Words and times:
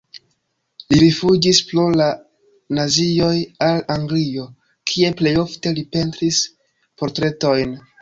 Li 0.93 1.01
rifuĝis 1.01 1.59
pro 1.71 1.83
la 1.99 2.07
nazioj 2.79 3.31
al 3.67 3.85
Anglio, 3.99 4.49
kie 4.95 5.15
plej 5.23 5.37
ofte 5.47 5.79
li 5.81 5.89
pentris 5.95 6.45
portretojn. 7.01 7.83